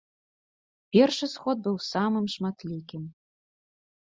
[0.95, 3.03] Першы сход быў самым шматлікім.